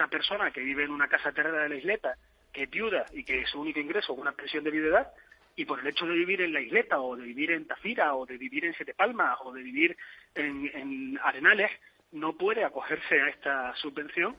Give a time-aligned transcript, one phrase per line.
[0.00, 2.16] esa persona que vive en una casa terrena de la isleta,
[2.52, 5.12] que es viuda y que su único ingreso es una pensión de viudedad,
[5.56, 8.24] y por el hecho de vivir en la isleta o de vivir en Tafira o
[8.24, 9.96] de vivir en Siete Palmas o de vivir
[10.34, 11.70] en, en Arenales,
[12.12, 14.36] no puede acogerse a esta subvención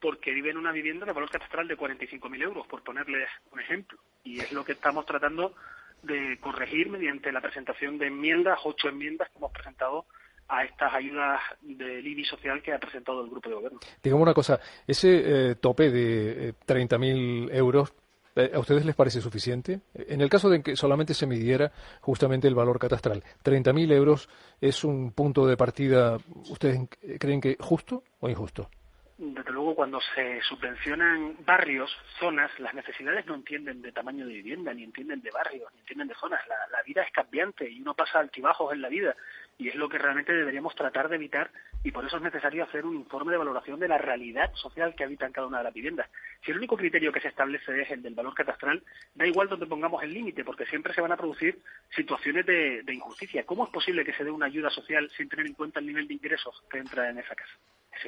[0.00, 3.98] porque vive en una vivienda de valor catastral de 45.000 euros, por ponerles un ejemplo.
[4.24, 5.54] Y es lo que estamos tratando
[6.02, 10.06] de corregir mediante la presentación de enmiendas, ocho enmiendas que hemos presentado
[10.48, 13.80] a estas ayudas del IBI social que ha presentado el grupo de gobierno.
[14.02, 17.94] Digamos una cosa, ese eh, tope de eh, 30.000 euros,
[18.36, 19.80] eh, ¿a ustedes les parece suficiente?
[19.94, 24.28] En el caso de que solamente se midiera justamente el valor catastral, ¿30.000 euros
[24.60, 26.18] es un punto de partida,
[26.50, 26.80] ustedes
[27.18, 28.70] creen que justo o injusto?
[29.18, 34.74] desde luego cuando se subvencionan barrios, zonas, las necesidades no entienden de tamaño de vivienda,
[34.74, 36.46] ni entienden de barrios, ni entienden de zonas.
[36.46, 39.16] La, la, vida es cambiante y uno pasa altibajos en la vida
[39.58, 41.50] y es lo que realmente deberíamos tratar de evitar
[41.82, 45.04] y por eso es necesario hacer un informe de valoración de la realidad social que
[45.04, 46.10] habita en cada una de las viviendas.
[46.44, 48.82] Si el único criterio que se establece es el del valor catastral,
[49.14, 51.60] da igual donde pongamos el límite, porque siempre se van a producir
[51.94, 53.46] situaciones de, de injusticia.
[53.46, 56.08] ¿Cómo es posible que se dé una ayuda social sin tener en cuenta el nivel
[56.08, 57.54] de ingresos que entra en esa casa?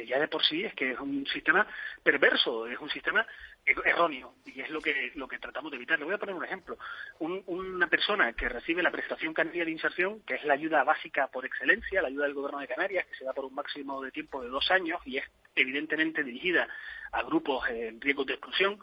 [0.06, 1.66] Ya de por sí es que es un sistema
[2.02, 3.26] perverso, es un sistema
[3.64, 5.98] erróneo y es lo que lo que tratamos de evitar.
[5.98, 6.78] Le voy a poner un ejemplo.
[7.18, 11.28] Un, una persona que recibe la prestación canaria de inserción, que es la ayuda básica
[11.28, 14.10] por excelencia, la ayuda del gobierno de Canarias, que se da por un máximo de
[14.10, 16.68] tiempo de dos años y es evidentemente dirigida
[17.12, 18.78] a grupos en riesgo de exclusión,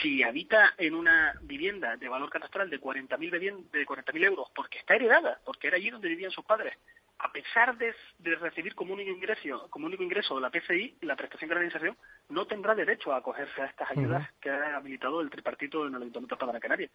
[0.00, 4.94] si habita en una vivienda de valor catastral de 40.000 de 40.000 euros porque está
[4.94, 6.74] heredada, porque era allí donde vivían sus padres,
[7.18, 11.50] a pesar de, de, recibir como único ingreso, como único ingreso la PCI, la prestación
[11.50, 11.96] de inserción,
[12.28, 14.40] no tendrá derecho a acogerse a estas ayudas uh -huh.
[14.40, 16.90] que ha habilitado el tripartito en el Ayuntamiento de Canarias.